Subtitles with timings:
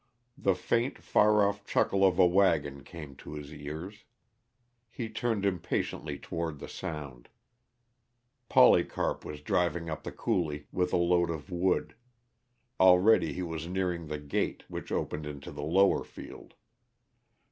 [0.35, 4.03] The faint, far off chuckle of a wagon came to his ears.
[4.89, 7.29] He turned impatiently toward the sound.
[8.49, 11.93] Polycarp was driving up the coulee with a load of wood;
[12.79, 16.55] already he was nearing the gate which opened into the lower field.